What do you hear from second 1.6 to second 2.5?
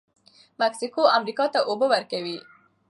اوبه ورکوي.